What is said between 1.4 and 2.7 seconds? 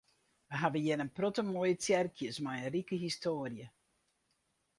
moaie tsjerkjes mei